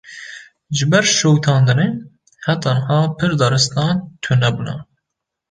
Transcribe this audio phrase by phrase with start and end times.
[0.75, 1.87] Ji ber şewitandinê,
[2.45, 4.75] heta niha pir daristan tune bûne